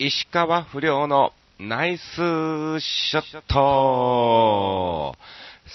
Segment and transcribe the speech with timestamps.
[0.00, 2.02] 石川不良のナイス
[2.78, 5.16] ショット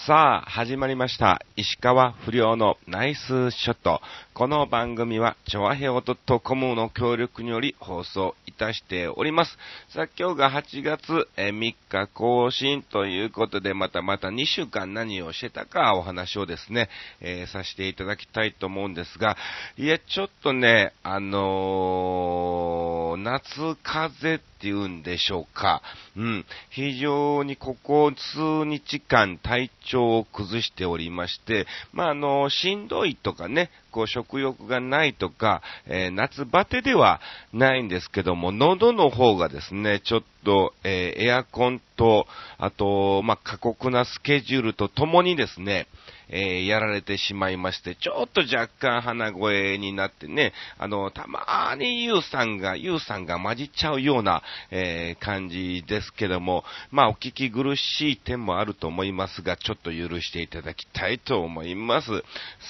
[0.08, 1.42] さあ、始まりました。
[1.58, 4.00] 石川不良のナイスショット。
[4.34, 9.60] この番組は、チョアヘオ .com の協力により放送いたしております。
[9.90, 16.90] さあ、今日が8月え3日更新ということで、またまた2週間何をしてたかお話をですね、
[17.22, 19.38] えーさせていただきたいと思うんですが、
[19.78, 25.84] いや、ちょっとね、あのー夏風っていうんでしょうか。
[26.16, 26.46] うん。
[26.70, 37.22] 非常にここ数日間体調を崩しておりまして、まあ、あの、しんどいとかね、こう食欲がないとか、えー夏バテでは
[37.54, 45.88] ないんですけども、喉の方がですね、ちょっと、えーエアコンと、あと、まあ、過酷なスケジュールとともにですね、
[46.30, 54.42] えーやられてしまいまして、ちょっと若干鼻声になってね、あの、たまーにゆうさんが、ゆうさんが混じっちゃうような、
[54.72, 62.08] えー感じですけども、まあ、お聞き苦しい点もあると思いますが、ちょっと許していただきたいと思います。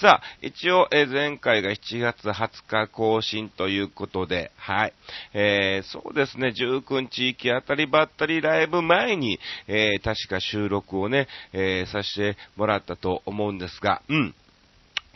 [0.01, 4.93] さあ、一応、えー前回が7月20日更新ということで、はい。
[5.33, 14.35] えーそうですね、19日行き当たりばったりライブ前に、えー確か収録をね、えーさせてもらったと思うんですが、うん。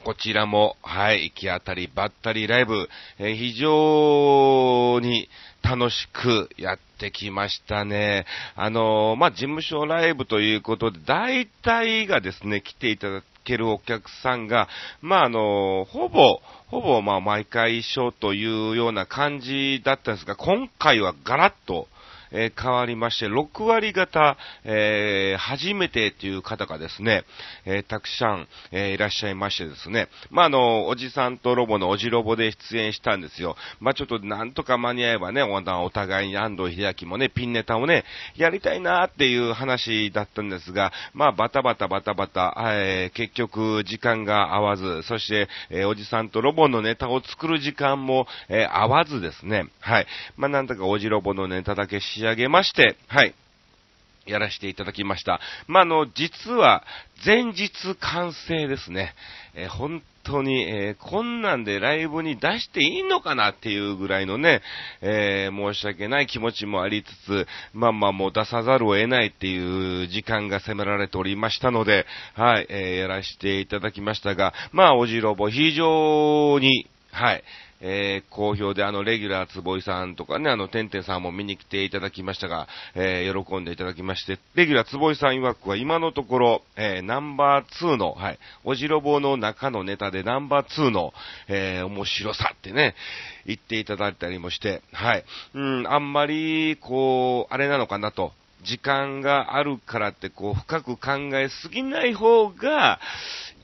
[0.03, 2.88] こちらも、はい、行き当たりばったりライブ、
[3.20, 5.28] えー非常に
[5.64, 8.25] 楽しくやってきましたね。
[8.55, 14.70] あのーまあ、事務所ライブということで、大体がですね、来ていただけるお客さんが、
[15.02, 21.89] まあ、あのーほぼ、ほぼ、まあ、毎回一緒というような感じだったんですが、今回はガラッと、
[22.31, 27.23] え変わりまして、6割方、えー初めてという方がですね、
[27.66, 33.55] えーたくさん、えーいらっしゃいましてですね、まあ、あの、おじさんとロボのおじロボで出演したんですよ。
[33.80, 38.03] まあ、ちょっとなんとか間に合えばね、おお互いに安藤秀明もね、ピンネタをね、
[38.36, 50.08] やりたいなっていう話だったんですが、まあ、バタバタバタバタ、えー結局時間が合わず、そして、えおじさんとロボのネタを作る時間も、え合わずですね、はい。
[50.36, 53.36] まあ、なんとかおじロボのネタだけし仕上げまして、はい。
[54.26, 55.39] やらせていただきました。
[55.67, 56.83] まあ、あの、実は、
[57.26, 57.70] 前日
[58.00, 59.14] 完成ですね。
[59.55, 64.61] えー本当に、えーこんなんでライブに出していいのかなっていうぐらいのね、
[65.02, 72.05] えー申し訳ない気持ちもありつつ、まあまあもう出さざるを得ないっていう時間が迫られておりましたので、
[72.36, 77.44] はい、えやらせていただきましたが、まあ、おじろぼ非常に、はい、
[77.82, 91.14] えー好評で、あの、レギュラー坪井さんとかね、あの、てんてんさんも見に来ていただきましたが、えー喜んでいただきまして、レギュラー坪井さん曰くは今のところ、えーナンバー2の、はい、おじろぼうの中のネタでナンバー2の、
[91.48, 92.95] えー面白さってね、
[93.45, 95.23] 言っていただいたりもして、はい、
[95.54, 98.33] うん、あんまり、こう、あれなのかなと、
[98.64, 102.99] 時間があるからって、こう、深く考えすぎない方が、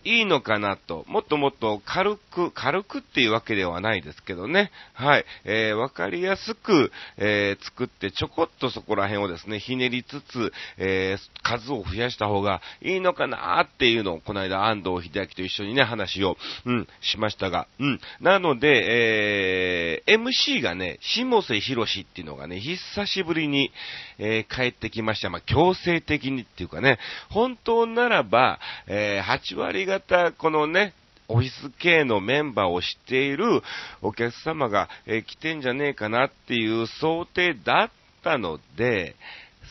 [0.06, 1.06] いいのかなと。
[1.08, 4.72] もっともっと軽く、軽くっていうわけではないですけどね。
[4.94, 5.26] はい。
[5.46, 18.00] えーわかりやすく、えー作ってちょこっとそこら辺をですね、ひねりつつ、えー数を増やした方がいいのかなっていうのを、この間安藤秀明と一緒にね、話を、うん、しましたが、うん。
[18.22, 23.72] なので、えー MC がね、下瀬博士っていうのがね、久しぶりに、
[24.18, 25.30] えー帰ってきました。
[25.30, 27.00] まあ、強制的にっていうかね、
[27.30, 30.94] 本当ならば、えー8割が型、このね、
[31.28, 33.62] オフィス系のメンバーをしている
[34.02, 37.92] お客様が、えー来てんじゃねえかなっていう想定だっ
[38.24, 39.16] たので、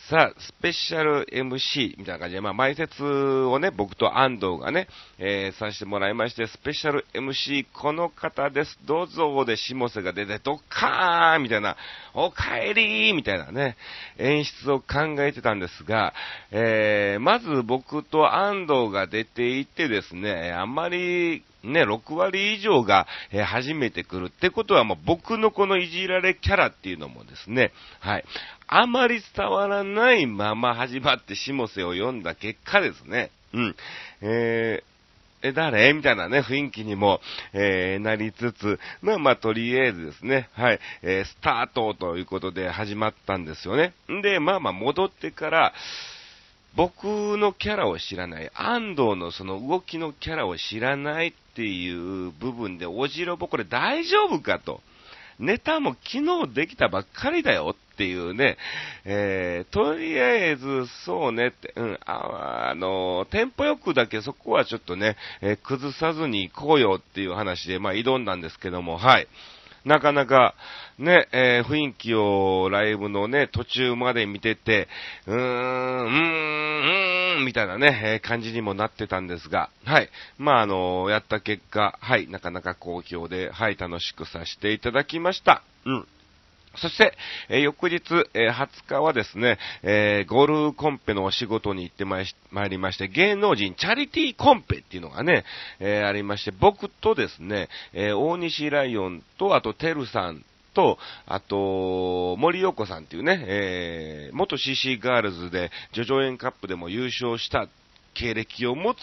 [0.09, 11.77] さあ、スペシャル MC みたいな感じで、まあ、前説をね、僕と安藤がね、えーさせてもらいまして、スペシャル MC この方です、どうぞで下瀬が出て、ドッカーンみたいな、
[12.13, 13.77] おかえりーみたいなね、
[14.17, 16.13] 演出を考えてたんですが、
[16.51, 28.25] えーまず僕と安藤が出ていてですね、あんまり、ね、6割以上が、えー初めて来るってことは、もう僕のこのいじられキャラっていうのもですね、はい、
[28.67, 33.75] あまり伝わらないまま始まって下瀬を読んだ結果ですね、うん、
[34.21, 34.93] えー
[35.45, 35.91] え、誰？
[35.91, 37.19] みたいなね、雰囲気にも、
[37.51, 43.93] えーなりつつ、まあまあ、とりあえずですね、はい、えースタートということで始まったんですよね。
[44.09, 45.73] んで、まあまあ、戻ってから、
[46.75, 54.81] 僕のキャラを知らない、安藤のその動きのキャラを知らないっていう部分で、おじろぼこれ大丈夫かと。
[55.39, 58.57] ネタも昨日できたばっかりだよっていうね、
[59.03, 69.27] えー、とりあえず、そうねって、うん、ああの、テンポよくだけそこはちょっとね、えー崩さずに行こうよっていう話で、まあ、挑んだんですけども、はい。
[69.85, 70.55] なかなか、
[70.97, 74.87] ね、えー、雰囲気をライブのね、途中まで見てて、
[75.27, 80.09] うーん、うーん、うーん、みたいなね、えー、感じにもなってたんですが、はい。
[80.37, 85.63] まあ、あのー、やった結果、はい、なかなか好評で、はい、楽しくさせていただきました。
[85.85, 86.07] うん。
[86.77, 87.15] そして、
[87.49, 88.01] え、翌日、
[88.33, 95.45] え、20日はですね、えー、ゴールコンペのお仕事に行ってまいりまして、芸能人チャリティーコンペっていうのがね、
[95.79, 100.43] えありまして、僕とですね、え大西ライオンと、あと、てるさん
[100.73, 100.97] と、
[101.27, 107.67] あと、森陽子さんっていうね、え元 CC ガールズで、ジョジョエンカップでも優勝した
[108.13, 108.99] 経歴を持つ、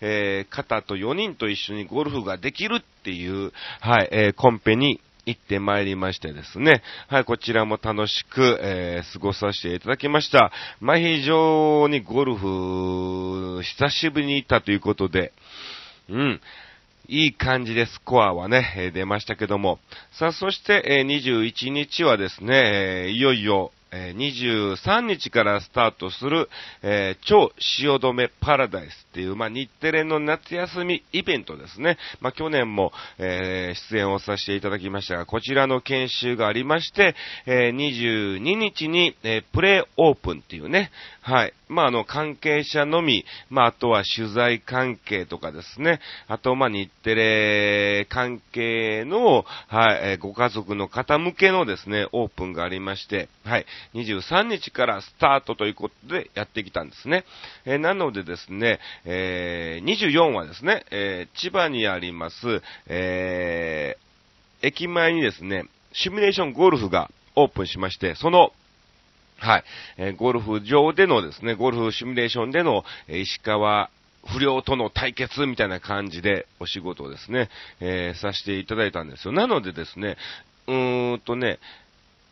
[0.00, 6.82] えー、方と4人と一緒にゴルフができるっていう、はい、えー、コンペに行ってまいりましてですね。
[7.08, 10.52] はい、こちらも楽しく、えー、過ごさせていただきました。
[10.80, 15.32] まあ、非常にゴルフ、久しぶりに行ったということで、
[16.08, 16.40] うん。
[17.08, 19.80] いい感じでスコアはね、え出ましたけども。
[20.12, 26.48] さあ、そして、え21日はですね、えいよいよ、え23日からスタートする、
[26.82, 31.96] え、超汐留パラダイスっていう、まあ、日テレの夏休みイベントですね。
[32.20, 37.14] まあ、去年も、えー、出演をさせていただきましたが、こちらの研修がありまして、
[37.46, 40.90] えー、22日に、えプレイオープンっていうね、
[41.22, 41.54] はい。
[41.68, 53.66] まあ、あの、関係者のみ、まあ、あとは取材関係とかですね、あと、まあ、日テレ関係の、はい、えご家族の方向けのですね、オープンがありまして、はい。
[53.94, 57.24] 23日からスタートということでやってきたんですね。
[57.64, 62.36] えー、なのでですね、えー、24はですね、えー、千葉にあります、
[62.86, 68.52] えー、駅前にですね、シミュレーションゴルフがオープンしまして、その、
[69.38, 69.64] はい、
[69.98, 73.90] えー、ゴルフ場でのですね、ゴルフシミュレーションでの、え、石川
[74.26, 77.48] 不良との対決みたいな感じでお仕事をですね、
[77.80, 79.32] えー、させていただいたんですよ。
[79.32, 80.16] なのでですね、
[80.66, 81.58] うーんとね、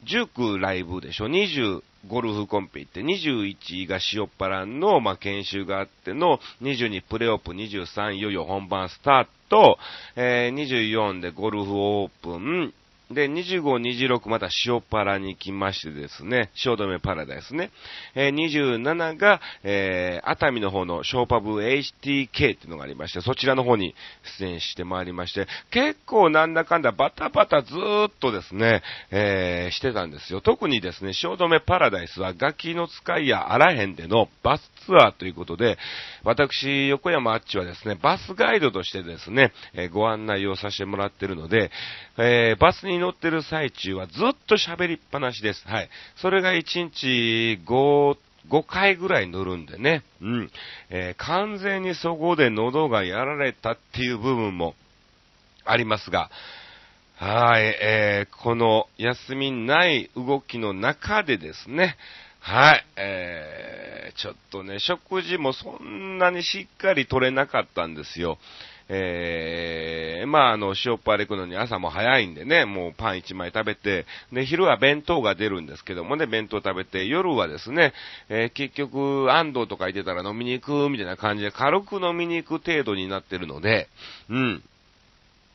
[0.04, 9.78] 19ライブでしょ、20ゴルフコンペ行って、21が塩っ腹の、まあ、研修があっての、22プレオープン、23いよいよ本番スタート、
[10.16, 12.74] えー、24でゴルフオープン、
[13.10, 13.62] で、25、
[14.16, 17.70] 26また塩パラに来ましてですね、塩止めパラダイスね。
[18.14, 23.94] えー、27が、えー、熱海の方のショーパブ HTK っていうのがありまして、そちらの方に
[24.38, 30.40] 出演してまいりまして、結構なんだかんだバタバタずーっとですね、えー、してたんですよ。
[30.40, 35.76] 特にですね、塩止めパラダイスはガキの使いやあらへんでのバスツアーということで、
[36.22, 41.70] 私、横山あっちはですね、バスガイドとしてですね、えご案内をさせてもらってるので、
[42.16, 44.16] えバスに乗ってる最中はずっ
[44.46, 45.62] と喋りっぱなしです。
[45.68, 45.90] はい。
[46.16, 48.16] それが1日5、
[48.48, 50.02] 5回ぐらい乗るんでね。
[50.22, 50.50] うん。
[50.88, 54.74] えー、完全にそこで喉がやられたっていう部分も
[55.66, 56.30] ありますが、
[57.16, 61.96] はい、えー、この休みない動きの中でですね、
[62.40, 68.38] はい、えー、ちょっとね、食事もそんなにしっかり取れなかったんですよ。
[68.88, 77.94] えー、まあ、あの、塩っぱれ行くのに朝も早いんでね、もうパン1枚食べて、で、昼は弁当が出るんですけどもね、弁当食べて、夜はですね、
[78.28, 83.88] えー、結局、安藤とかいてたら飲みに行く、みたいな感じで、軽く飲みに行く程度になってるので、
[84.28, 84.62] うん。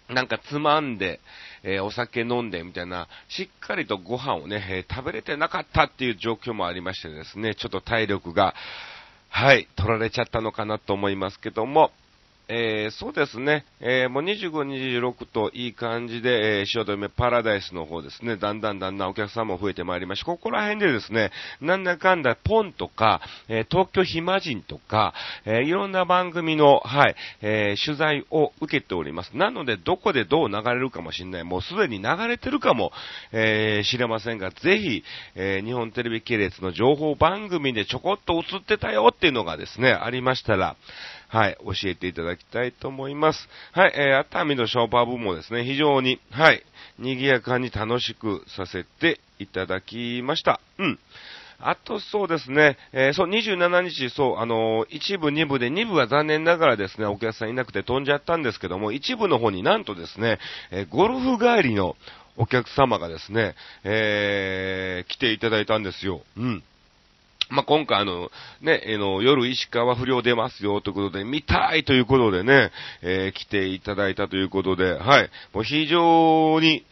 [0.09, 1.19] なんかつまんで、
[1.61, 8.56] えー、お酒飲んでみたいな、しっかりとご飯をね、えー、食べれてなかったっていう状況もありましてですね、ちょっと体力が、
[9.30, 11.92] はい、取られちゃったのかなと思いますけども、
[12.51, 21.29] えー、そうですね、えー、もう25、26といい感じで、えー、汐留パラダイスの方ですね、だんだんだんだんお客さんも増えてまいりまして、ここら辺でですね、
[21.61, 25.13] なんだかんだポンとか、え東京暇人とか、
[25.45, 29.37] えいろんな番組の、はい、え取材を受けております。
[29.37, 32.91] なので、どこでどう流れるかもしれない、もうすでに流れてるかも、
[33.31, 35.03] え知れませんが、ぜひ、
[35.35, 40.75] え日本テレビ系列の情報番組でちょこっと映ってたよっていうのがですね、ありましたら、
[41.30, 43.48] はい、教えていただきたいと思います。
[43.71, 46.64] はい、えー、熱海のショーパブもですね、非常に、はい、
[46.98, 50.59] 賑やかに楽しくさせていただきました。
[50.80, 51.00] うん。
[51.62, 60.40] あとそうですね、えー、そう、27日、そう、あのー、1部、2部で、2部は残念ながらですね、お客さんいなくて飛んじゃったんですけども、1部の方になんとですね、
[60.71, 61.95] えー、ゴルフ帰りの
[62.38, 66.21] お客様がですね、えー、来ていただいたんですよ。
[66.38, 66.64] うん。
[67.51, 75.29] まあ、今回あの、ね、あの、夜石川不良出ますよということで、見たいということでね、えー、来ていただいたということで、はい。
[75.53, 76.85] もう非常に、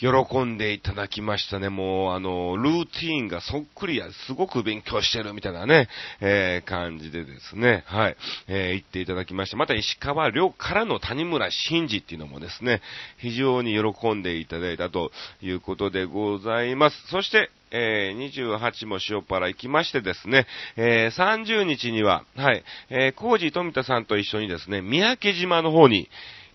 [0.00, 1.68] 喜んでいただきましたね。
[1.68, 5.88] もう、あの、ルーティーンがそっくりや、すごく勉強してるみたいなね、
[6.20, 8.16] えー、感じでですね、はい、
[8.48, 9.58] えー、言っていただきました。
[9.58, 12.80] また石川遼からの谷村新司っていうのもですね、
[13.18, 16.96] 非常に喜んでいただいたということでございます。
[17.08, 26.08] そして、えー、28も塩原行きましてですね、えー、30日には、はい、えー、コージ富田さんと一緒にですね、三宅島の方に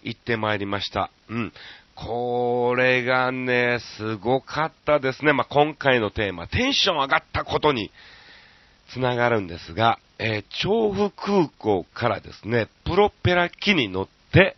[0.03, 1.09] 行ってまいりました。
[1.29, 1.53] うん。
[1.95, 5.31] これがね、すごかったですね。
[5.31, 7.89] まあ、今回のテーマ、テンション上がったことに
[8.91, 14.55] つながるんですが、えー、調布空港からですね、プロペラ機に乗って、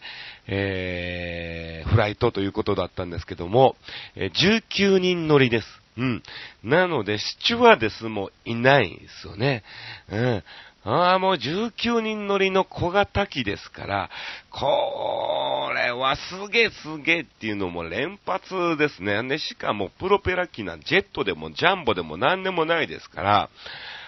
[0.48, 3.76] えー、フライトということだったんですけども、
[4.16, 5.68] えー、19人乗りです。
[5.98, 6.24] うん。
[6.64, 9.64] なので、シチュワーデスもいないんですよね。
[10.10, 10.44] うん。
[10.90, 14.10] ああ、もう19人乗りの小型機ですから、
[14.50, 19.22] これはすげえすげえっていうのも連発ですね。
[19.28, 23.50] で、しかもプロペラ機なんジェットでもジャンボでも何でもないですから、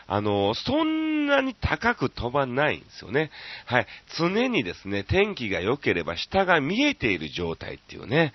[0.07, 3.29] あの、そんなに高く飛ばないんですよね。
[3.65, 3.87] はい。
[4.17, 8.31] 常にですね、天気が良ければ下が見えている状態っていうね。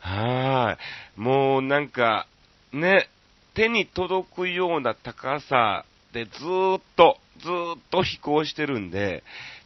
[0.00, 0.76] は
[1.16, 1.20] い。
[1.20, 2.26] もうなんか、
[2.74, 3.08] ね、
[3.54, 9.22] 手に届くような高さでずーっと、ずっと飛行してるんで、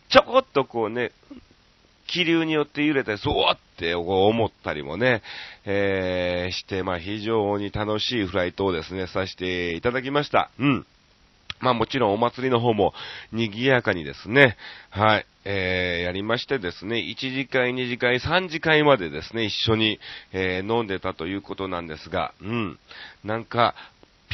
[0.09, 1.13] ちょこっとこうね、
[2.07, 5.23] 気流によって揺れて、そうって思ったりもね、
[5.65, 10.51] えー、して、まあ非常に楽しいフライトをですね、させていただきました。
[10.59, 10.87] うん。
[11.61, 12.93] まあもちろんお祭りの方も
[13.33, 14.57] 賑やかにですね、
[14.91, 19.99] はい、えー、やりましてですね、1次会、2次会、3次会までですね、一緒に、
[20.33, 22.79] えー、飲んでたということなんですが、うん。
[23.25, 23.75] なんか、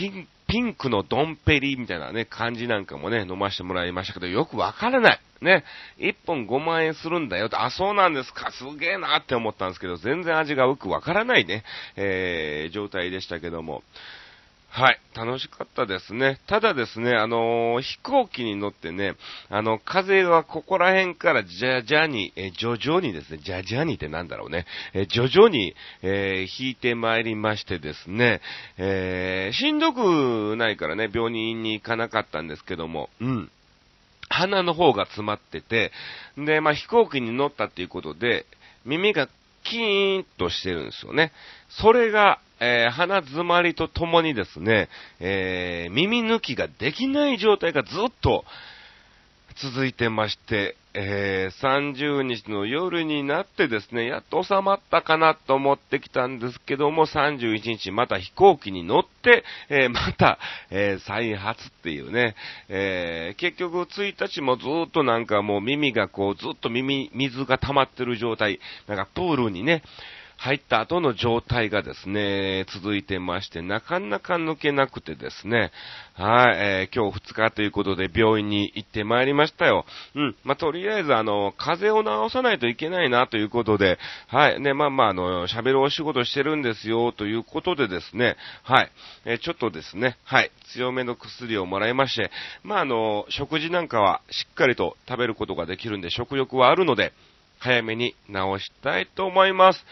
[0.00, 5.20] ピンピンクのドンペリみたいなね、感じなんかもね、飲ませてもらいましたけど、よくわからない。
[5.42, 5.64] ね。
[5.98, 11.64] 1本5万円するんだよと、あ、そうなんですか、すげえなって思ったんですけど、全然味がよくわからないね、
[11.96, 13.82] えー、状態でしたけども。
[14.72, 16.38] はい、楽しかったですね。
[16.46, 19.16] ただですね、あのー、飛行機に乗ってね、
[19.48, 28.40] あの、風がここら辺からじゃじゃに、え徐々にですね、じゃじゃにってなんだろうね、え徐々に、えー、引いてまいりましてですね、
[28.78, 33.50] えー、しんどくないからね、病院に行かなかったんですけども、うん。
[34.28, 35.90] 鼻の方が詰まってて、
[36.38, 38.46] で、まあ、飛行機に乗ったっていうことで、
[38.84, 39.28] 耳が
[39.64, 41.32] キーンとしてるんですよね。
[41.68, 44.88] それが、えー、鼻詰まりとともにですね、
[45.20, 48.44] えー、耳抜きができない状態がずっと
[49.56, 60.38] 続いてまして、えー、30日の夜になってですね、やっと収まったかなと思ってきたんですけども、31日また飛行機に乗って、えー、また、
[60.70, 62.34] えー、再発っていうね、
[62.68, 69.82] え結局1日もずっとなんかもう耳がこう、ずっと耳、水が溜まってる状態、なんかプールにね、
[70.40, 75.70] 入った後の状態がですね、続いてまして、なかなか抜けなくてですね、
[76.14, 79.84] はい、えー、今日2日ということで病院に行ってまいりましたよ。
[80.14, 88.90] うん、まあ、とりあえずあの、風邪を治さないといけないなということで、はい、ね、まあまああの、喋るお仕事してるんですよということでですね、はい、
[89.26, 92.30] えー、ちょっとですね、はい、強めの薬をもらいまして、
[92.62, 97.12] まああの、食事なんかはしっかりと食べることができるんで食欲はあるので、
[97.58, 99.84] 早めに治したいと思います。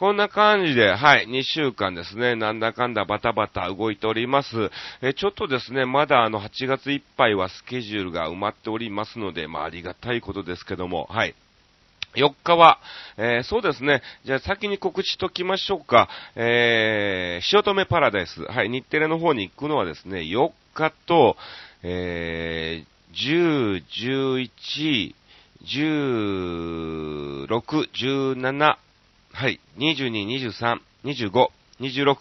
[0.00, 4.70] こんな感じで、はい、2週間ですね、なんだかんだバタバタ動いております。
[5.02, 11.34] えちょっとですね、まだあの8月いっぱいはスケジュールが埋まっておりますので、まあありがたいことですけども、はい。
[12.14, 12.78] 4日は、
[13.18, 14.00] えー、そうですね。
[14.24, 16.08] じゃあ先に告知ときましょうか。
[16.34, 18.40] えー、塩留パラダイス。
[18.44, 21.36] はい、日テレの方に行くのはですね、4日と、
[21.82, 25.14] えー、10、11、
[25.62, 28.78] 16、17、
[29.32, 31.48] はい、22、23、25、
[31.80, 32.16] 26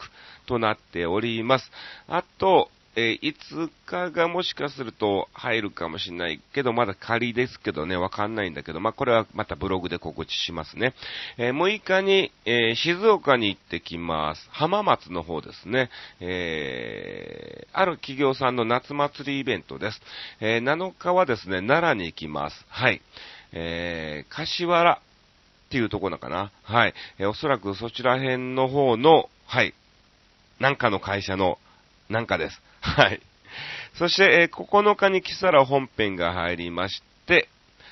[0.45, 1.69] となっております。
[2.07, 10.93] あと、えー、5日がもしかすると入るかもしれないけど、まだ仮ですけどね、わかんないんだけど、まあ、これはまたブログで告知しますね。
[11.37, 14.47] えー、6日に、えー、静岡に行ってきます。
[14.51, 15.89] 浜松の方ですね。
[16.19, 20.01] えある企業さんの夏祭りイベントです。
[20.41, 22.65] え7日はですね、奈良に行きます。
[22.69, 23.01] はい。
[23.51, 25.01] えー柏原
[25.69, 26.51] っていうところかな。
[26.63, 26.95] はい。
[27.19, 29.75] えー、おそらくそちら辺の方の、はい。
[30.59, 31.59] なんかの会社の、
[32.09, 32.59] なんかです。
[32.81, 33.21] はい。
[33.93, 37.49] そして、えー、9日にキサラ本編が入りまして、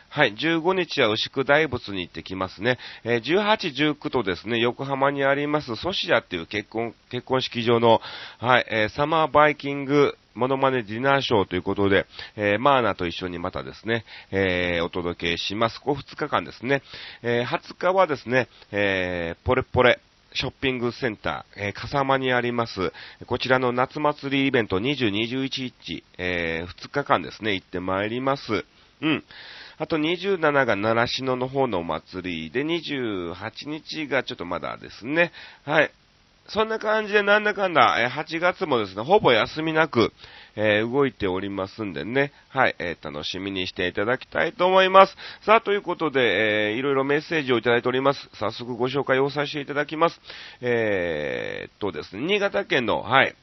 [0.10, 2.80] はい、15日は牛久大仏に行ってきますね。
[3.04, 8.02] えー、18、19とですね、横浜にありますソシアっていう結婚、結婚式場の、
[8.40, 15.82] はい、えー、サマーバイキングモノマネディナーショーということで、えー、マーナと一緒にまたですね、えー、お届けします。
[15.82, 16.84] ここ2日間ですね。
[17.24, 20.00] えー、20日はですね、えー、ポレポレ、
[20.34, 22.94] ショッピングセンター、えー、笠間にあります、
[23.26, 28.64] こちらの夏祭りイベント20、21日、えー、2日間ですね、行ってまいります。
[29.02, 29.24] うん。
[29.80, 35.32] あと27が習志野の方のお祭りで、28日がちょっとまだですね。
[35.66, 35.92] はい。
[36.50, 40.14] そんな感じでなんだかんだ、8月もですね、ほぼ休みなく、
[40.56, 45.16] えー、動いておりますんでね、はい、えー、楽しみにしていただきたいと思います。
[45.46, 48.30] さあ、ということで、えー、いろいろメッセージをいただいております。
[48.34, 50.20] 早速ご紹介をさせていただきます。
[50.62, 53.36] えー、っとですね、新潟県の、はい、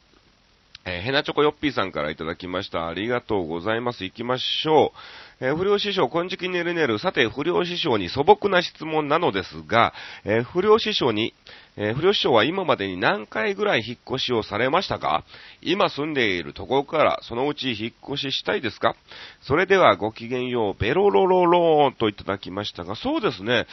[0.87, 2.89] えー、ヘナチョコヨッピーさんからいただきました。
[2.89, 4.05] ありがとうございます。
[4.05, 4.93] 行きましょ
[5.41, 5.45] う。
[5.45, 6.99] えー、不良師匠、こんじきねるねる。
[6.99, 9.95] さて、不良師匠に素朴な質問なのですが、
[10.25, 11.33] えー、不良師匠に、
[11.77, 15.25] えー、不良師匠は今までに何回ぐらい引っ越しをされましたか？
[15.61, 18.95] 今住んでいるところからそのうち引っ越ししたいですか？
[19.43, 23.67] それではごきげんよう、ベロロロローンといただきましたが、そうですね。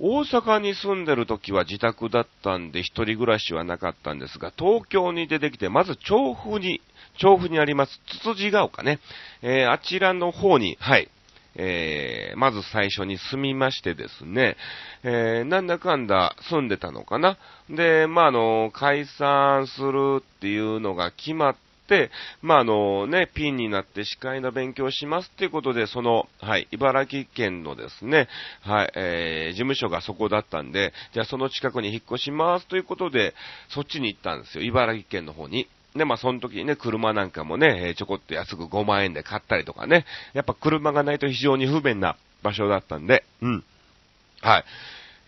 [0.00, 6.80] 大阪に住んでる時は自宅だったんで一人暮らしはなかったんですが、東京に出てきて、まず調布に、
[7.18, 9.00] 調布にあります、つつじが丘ね、
[9.42, 11.10] えー、あちらの方に、はい、
[11.58, 14.56] えー、まず最初に住みましてですね、
[15.02, 17.36] えー、なんだかんだ住んでたのかな。
[17.68, 21.56] で、まあ、あの、解散するっていうのが決まっ
[21.88, 22.10] て、
[22.42, 28.28] まあ、あのね、ピンになって司会の勉強しますっていうことで、その、はい、茨城県のですね、
[28.60, 33.34] はい、えー、事務所がそこだったんで、じゃあその近くに引っ越しますということで、
[33.68, 35.66] そっちに行ったんですよ、茨城県の方に。
[35.98, 43.64] で、まあ、その時にね、車なんかもね、ちょこっと安く5万円で買ったりとかね、やっぱ車がないと非常に不便な場所だったんで、うん。
[44.40, 44.64] はい。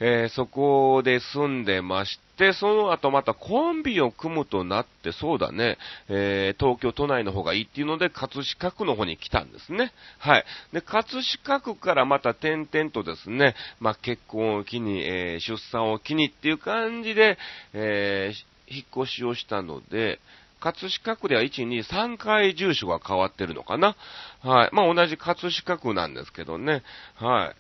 [0.03, 5.77] えー、そこで住んでまして、その後またコンビを組むとなって、そうだね、
[6.09, 9.93] えー、東京都内の方がいいっていうので、葛飾区の方に来たんですね。
[10.19, 10.45] はい。
[10.73, 17.37] で、葛飾区からまた点々とですね、まあ、結婚を機に、えー、出産を機にっていう感じで、
[17.75, 18.33] え
[18.71, 20.21] 引っ越しをしたので、
[20.61, 23.97] 葛飾区では1、2、3回住所が変わってるのかな？
[24.43, 24.71] はい。
[24.73, 26.83] まあ、同じ葛飾区なんですけどね。
[27.17, 27.55] は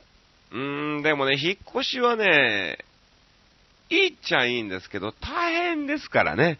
[0.52, 0.54] い。
[0.54, 2.78] うーん、でもね、引っ越しはね、
[3.88, 6.58] いいっちゃいいんですけど、大変ですからね。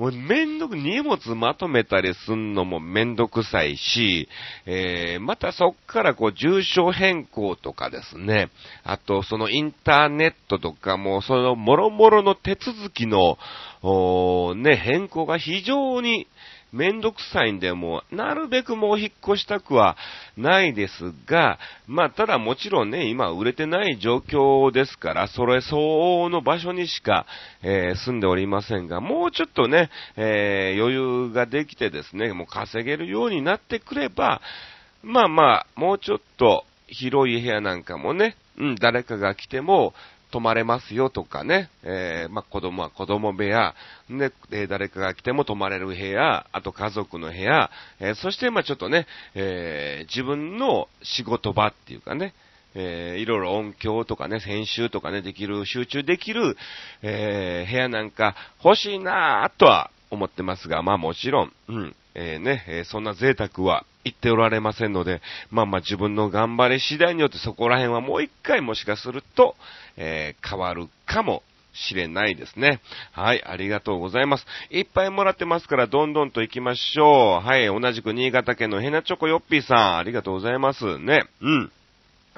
[0.00, 4.30] もうめんどく、荷物まとめたりすんのもめんどくさいし、
[4.64, 8.48] えー、またそっからこう住所変更とかですね、
[8.82, 13.36] あとそのインターネットとかもそのもろもろの手続きの、
[14.56, 16.26] ね、変更が非常に
[16.72, 19.96] めんどくさいんで、もう、なるべくもう引っ越したくは
[20.36, 27.26] ないですが、まあ、ただもちろんね、今売れてない状況ですから、それ相応の場所にしか、
[27.62, 30.94] えー、住んでおりませんが、もうちょっとね、えー、余
[31.26, 34.40] 裕ができてですね、もう稼げるようになってくれば、
[35.02, 39.94] まあまあ、もうちょっと広い部屋なんかもね、うん、誰かが来ても、
[40.30, 43.74] 泊まれますよとかね、えー、まあ、子供は子供部屋、
[44.08, 52.34] で、えー、誰かが来ても泊まれる部屋、あと家族の部屋、えー、そして、ま、ちょっとね、え自分の仕事場っていうかね、
[52.74, 56.56] えー、いろいろ音響とかね、編集とかね、できる、集中できる、
[57.02, 65.20] えー、部屋なんか欲しいなぁとは思ってますが、まあもちろん、うん、えー、ね、えそんな贅沢は言っておられませんので、
[65.50, 69.56] まあまあ自分の頑張り次第によってそこら辺はもう一回もしかすると、
[69.96, 71.42] えー、変わるかも
[71.72, 72.80] しれないですね。
[73.12, 74.46] はい、ありがとうございます。
[74.70, 77.46] いっぱいもらってますから、どんどんと行きましょう。
[77.46, 81.24] はい、同じく新潟県のヘナチョコヨッピーさん、ありがとうございますね。
[81.40, 81.72] うん。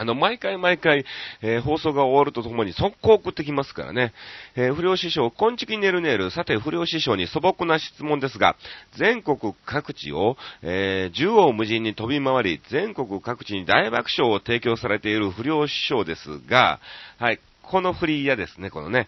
[0.02, 1.04] あの、毎回毎回、
[1.42, 4.12] えー、放送が終わるとともに速攻送ってきますからね。
[4.56, 6.32] えー、不良師匠、こんちきねるねる。
[6.32, 8.56] さて、不良師匠に素朴な質問ですが、
[8.98, 16.80] 全国各地を、えー、縦横無尽に飛び回り、全国各地に大爆笑を提供されている不良師匠ですが、
[17.18, 19.06] はい、この振り嫌ですね、このね。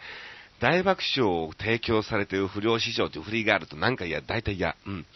[0.61, 4.77] 大爆笑を提供されている不良師匠という振りがあるとなんか嫌、大体嫌。
[4.87, 5.07] うん。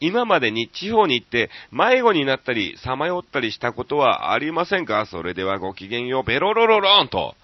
[0.00, 5.06] 今までに地方に行って迷子になったり、さまよったりしたことはありませんか？
[5.06, 7.34] それではごきげんよう、ベロロロロンと、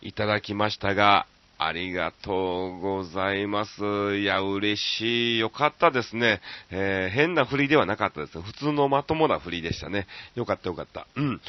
[0.00, 1.26] いただきましたが、
[1.58, 4.16] ありがとうございます。
[4.16, 5.38] いや、嬉しい。
[5.38, 6.40] よかったですね。
[6.70, 10.08] えー、変な振りではなかったですね普通のまともな振りでしたね。
[10.34, 11.06] よかったよかった。
[11.14, 11.40] うん。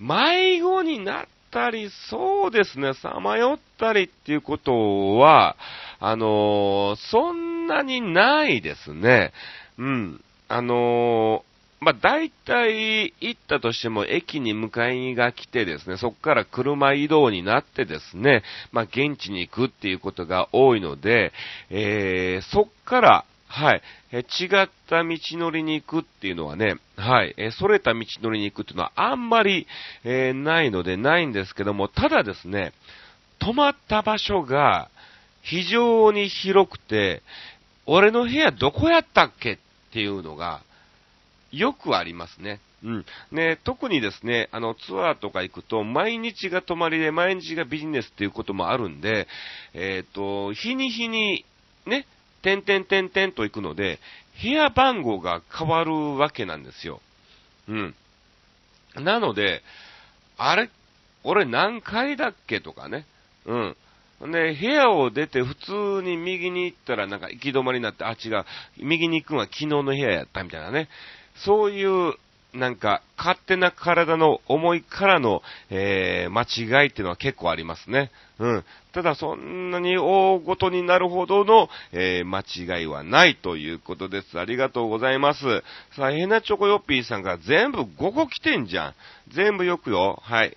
[0.00, 5.56] 迷子になったり、そうですね、さまよったりっていうことは、
[6.00, 9.32] あのー、そんなにないですね。
[9.78, 10.24] うん。
[10.48, 11.48] あのー
[11.80, 21.32] まあ、大体行ったとしても駅に迎えが来てですね、そこから車移動になってですね、まあ、現地に行くっていうことが多いので、
[21.70, 23.82] えー、そっからはい。
[24.12, 27.34] え違った道のりに行くっていうのはね、はい。
[27.36, 29.66] え逸れた道のりに行くっていうのはあんまり、
[30.04, 32.72] えー、ないのでないんですけども、ただですね、
[33.40, 34.90] 止まった場所が、
[35.42, 37.22] 非常に広くて、
[37.86, 39.58] 俺の部屋どこやったっけっ
[39.92, 40.60] ていうのが、
[41.52, 42.60] よくありますね。
[42.84, 43.06] うん。
[43.32, 49.26] ね、特にですね、あの、ツアーとか行くと、毎日が泊まりで、毎日がビジネスっていうこともあるんで、
[49.72, 51.44] えっ、ー、と、日に日に、
[51.86, 52.06] ね、
[52.42, 53.98] 点々点々と行くので、
[54.42, 57.00] 部屋番号が変わるわけなんですよ。
[57.68, 57.94] うん。
[58.96, 59.62] なので、
[60.36, 60.70] あれ、
[61.24, 63.04] 俺何階だっけとかね。
[63.46, 63.76] うん。
[64.32, 68.44] で、部屋を出て普通に右に行ったらなんか行き止まりになって、あ、違う、
[68.78, 70.88] 右に行くのは昨日の部屋やったみたいなね。
[71.44, 72.14] そういう
[72.54, 76.42] なんか、勝手な体の思いからの、えー、間
[76.82, 78.10] 違いっていうのは結構ありますね。
[78.38, 78.64] うん。
[78.92, 82.40] ただ、そんなに大ごとになるほどの、えー、間
[82.78, 84.40] 違いはないということです。
[84.40, 85.40] ありがとうございます。
[85.94, 88.94] さあ、ヘナチョコヨッピーさんが全部5個来てんじゃん。
[89.28, 90.18] 全部よくよ。
[90.22, 90.56] はい。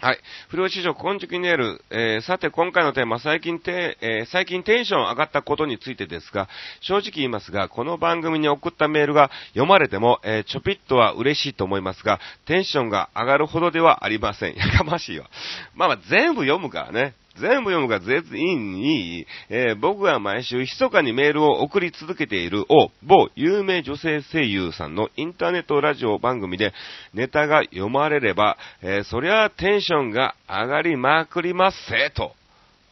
[0.00, 0.18] はい。
[0.48, 6.48] 不良市場、今宿にある、えー、さて今回のテーマ、最近て、えー、最近テンション上がったことについてですが、
[6.80, 14.56] 正直言いますが、この番組に送ったメールが読まれても、えー、ちょぴっとは嬉しいと思いますが、テンションが上がるほどではありません。
[14.56, 15.28] やかましいわ。
[15.74, 17.14] まあまあ、全部読むからね。
[17.40, 26.72] 全部読むが全然いい、えー、僕が毎週密かにメールを送り続けている、お、某有名女性声優さんのインターネットラジオ番組で
[27.14, 32.34] ネタが読まれれば、えー、そりゃテンションが上がりまくりますせ、と。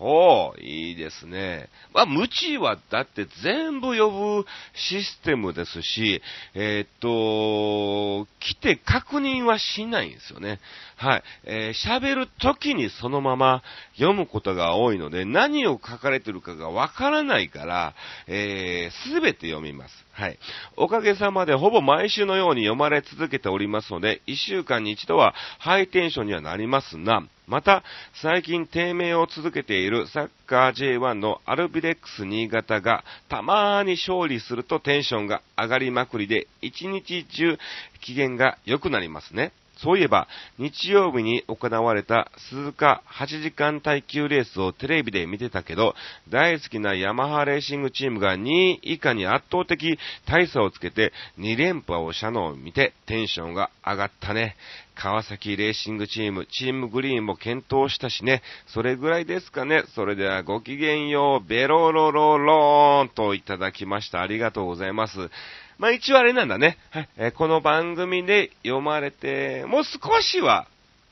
[0.00, 1.68] おー、いいですね。
[1.92, 6.22] まあ、無知はだって全部呼ぶシステムですし、
[6.54, 10.60] えー、っと、来て確認はしないんですよね。
[10.98, 11.22] はい。
[11.44, 13.62] えー、喋る時にそのまま
[13.94, 17.94] 読むことが多いので、何を書かれてるかがわからないから、
[18.26, 19.94] えー、すべて読みます。
[20.12, 20.38] はい。
[20.76, 27.84] おかげさまでほぼ毎週のように読まれ続けておりますので、1週間に一度はハイテンションにはなりますが、また、
[28.20, 37.56] 最近低迷を続けているサッカー J1 のアルビレックス新潟がたまーに勝利するとテンションが上がりまくりで、一日中
[38.00, 39.52] 機嫌が良くなりますね。
[39.78, 40.26] そういえば、
[40.58, 45.94] 日曜日に行われた鈴鹿8時間耐久レースをテレビで見てたけど、
[46.28, 54.56] 大好きなヤマハレーシングチームが2位以下に圧倒的大差をつけて2連覇をしたのを見てテンションが上がったね。
[54.96, 58.42] 川崎レーシングチーム、チームグリーンも検討したしね。
[58.66, 59.84] それぐらいですかね。
[59.94, 64.22] それではごきげんよう、ベロロロローンといただきました。
[64.22, 65.30] ありがとうございます。
[65.78, 66.76] まあ一応あれなんだね。
[66.90, 70.66] はい、えー、この番組で読まれて、もう少しは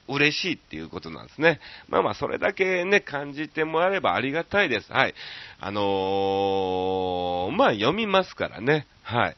[0.08, 1.60] 嬉しいっていうことなんですね。
[1.88, 4.92] まあまあ、それだけね、感じてもらえればありがたいです。
[4.92, 5.14] はい。
[5.60, 8.88] あのー、まあ読みますからね。
[9.02, 9.36] はい。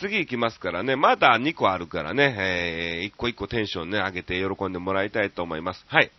[0.00, 0.96] 次行きますからね。
[0.96, 2.34] まだ2個あるからね。
[2.38, 5.84] えー、1個1個テンションね、上げて喜んでもらいたいと思います。
[5.88, 6.10] はい。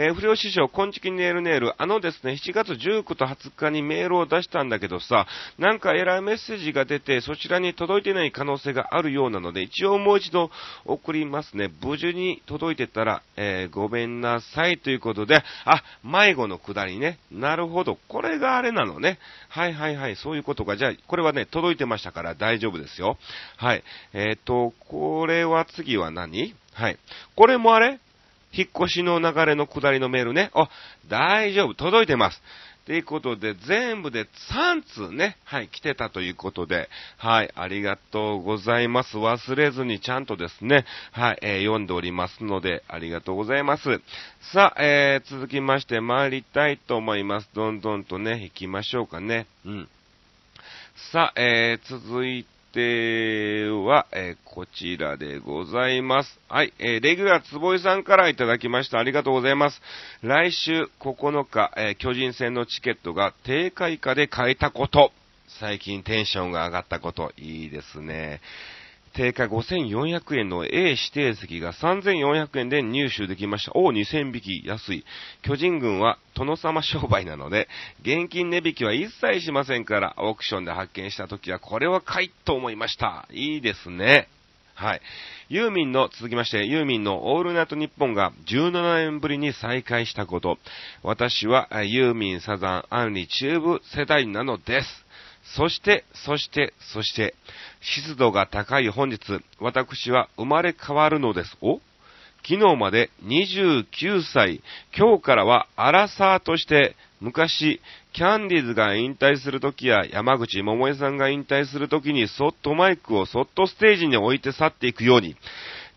[0.00, 5.26] えー、不良師匠、こんちきネールネール、あのですね、7月19と20日にメールを出したんだけどさ、
[5.58, 10.52] なんかエラーメッセージが出て、そちらに届いてない可能性があるようなので、一応もう一度
[10.84, 11.68] 送りますね。
[11.82, 17.18] 無事に届いてたら、えー、ごめんなさいということで、あ、迷子のくだりね。
[17.32, 17.98] なるほど。
[18.06, 19.18] これがあれなのね。
[19.48, 20.76] はいはいはい、そういうことか。
[20.76, 23.18] じゃあ、これはね、届いてましたから大丈夫ですよ。
[23.56, 23.82] はい。
[24.12, 26.54] えっ、ー、と、これは次は何？
[26.74, 26.98] はい。
[27.34, 27.98] これもあれ？
[28.52, 30.50] 引っ越しの流れの下りのメールね。
[30.54, 30.68] あ、
[31.08, 32.42] 大丈夫、届いてます。
[32.88, 39.18] ということで、全部で3通ね、はい、来てたということで、はい、ありがとうございます。
[39.18, 44.00] 忘れずにちゃんとですね、はい、えー、読んでおりますので、ありがとうございます。
[44.54, 47.50] さあ、えー、続きまして参りたいと思います。
[47.52, 49.46] どんどんとね、行きましょうかね。
[49.66, 49.88] うん。
[51.12, 56.40] さあ、えー、続いて、定は、えー、こちらでございます。
[56.48, 58.98] はい、えー、レギュラーつぼいさんからいただきました。
[58.98, 59.80] ありがとうございます。
[60.22, 65.12] 来週9日、えー、巨人戦のチケットが定価以下で買えたこと。
[65.60, 67.32] 最近テンションが上がったこと。
[67.38, 68.40] いいですね。
[69.18, 73.72] 定価5400円の A 指定席が3400円で入手できました。
[73.74, 75.04] お2000引き安い。
[75.42, 77.66] 巨人軍は殿様商売なので、
[78.02, 83.26] 現金値引きは一切しませんから、オークションで発見した時はこれは買いと思いました。
[83.32, 84.28] いいですね。
[84.74, 85.00] はい。
[85.48, 90.58] ユーミンの、続きまして、ユーミンのオールナイトニッポンが17年ぶりに再開したこと。
[91.02, 95.07] 私はユーミン、サザン、杏里、チューブ世代なのです。
[95.56, 97.34] そして、そして、そして、
[97.80, 99.18] 湿度が高い本日、
[99.60, 101.56] 私は生まれ変わるのです。
[101.60, 101.80] お？
[102.46, 104.62] 昨日まで29歳、
[104.96, 107.80] 今日からはアラサーとして、昔、
[108.12, 115.36] キャンディーズが引退するときや山口百恵さんが引退するときにそっとマイクをそっとステージに置いて去っていくように、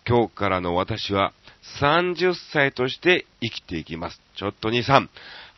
[0.08, 1.32] 今日からの私は
[1.80, 4.20] 30歳として生きていきます。
[4.36, 5.10] ちょっと兄さん、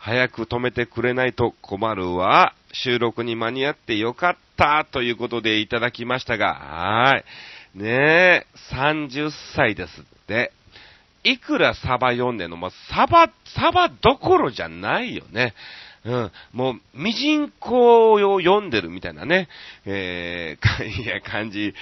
[0.06, 2.54] 早く止めてくれないと困るわ。
[2.74, 7.24] 収録に間に合ってよかったということでいただきましたが、はい。
[7.74, 10.52] ねえ、30歳ですって。
[11.24, 12.58] いくらサバ読んでんの？
[12.58, 15.54] も、サバ、サバどころじゃないよね。
[16.06, 19.48] うん、もう、ミジンコを読んでるみたいなね、
[19.86, 21.74] えー、いや、感じ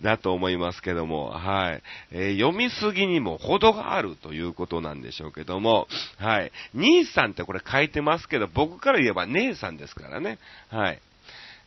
[0.00, 1.82] だと思いますけども、はい。
[2.10, 5.88] えー、読みすぎにも程があるということなんでしょうけども、
[6.18, 6.52] はい。
[6.74, 10.38] 兄さんってこれ書いてますけど、僕から言えば姉さんですからね、
[10.68, 11.00] はい。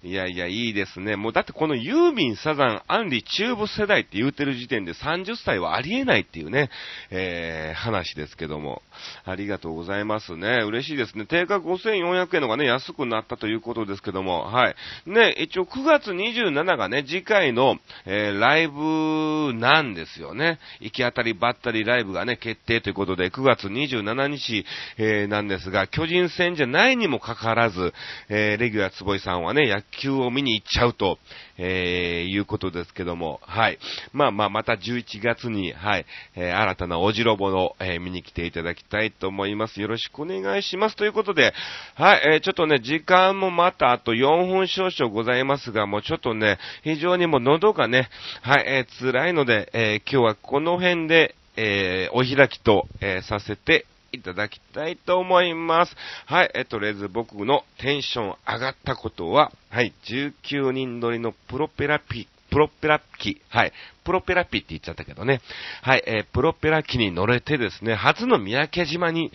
[0.06, 1.16] いやいや、いいですね。
[1.16, 6.70] もうだってこのユーミン、サザン、アンリ、中部世代って言うてる時点で30歳はありえないっていうね、
[7.10, 8.82] えー、話ですけども。
[9.26, 10.62] ありがとうございますね。
[10.66, 11.26] 嬉しいですね。
[11.26, 14.76] 定価5400円のがね、安くなったということですけども、はい。
[15.06, 20.60] ね、一応9月27がね、次回の、えー、ライブなんですよね。
[20.82, 24.66] 行き当たりばったりライブがね、決定ということで、9月27日、
[24.98, 27.94] えー、なんですが、巨人戦じゃないにもかかわらず、
[28.28, 31.18] えー、レギュラー坪井さんはね、野球を見に行っちゃうと、
[31.58, 33.80] えー、いうことですけども、はい。
[34.12, 39.82] まあまあ、また11月に、はい、えー、新たなおじろぼの、えー、見に来ていただきたいと思います。
[39.82, 40.96] よろしくお願いします。
[40.96, 41.54] ということで、
[41.96, 48.10] はい、えー、ちょっとね、時間もまたあと4分少々ございますが、もうちょっとね、非常にもう喉がね、
[48.42, 55.96] はい、えー、辛いので、えー、今日はこの辺で、えー、お開きと、えー、させていただきたいと思います。
[56.28, 63.74] はい、えとりあえず僕のテンション上がったことは、はい、19人乗りのプロペラピ、プロペラ機、はい、
[64.06, 65.42] プロペラピって言っちゃったけどね、
[65.82, 69.32] はい、えー、プロペラ機に乗れてですね、初の三宅島に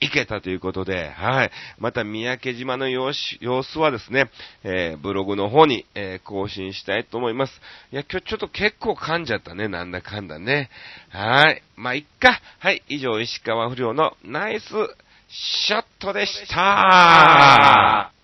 [0.00, 4.30] 行けたということで、はい、また三宅島の様子様子はですね、
[4.64, 7.52] えー、ブログの方に、えー、更新したいと思います。
[7.92, 10.70] いや、今日ちょっと結構噛んじゃったね、なんだかんだね。
[11.10, 12.40] はい、まあ、いっか。
[12.58, 14.68] はい、以上、石川不良のナイス
[15.28, 18.21] ショットでした。